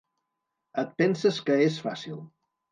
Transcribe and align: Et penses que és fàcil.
Et 0.85 0.95
penses 1.03 1.39
que 1.51 1.61
és 1.69 1.81
fàcil. 1.87 2.21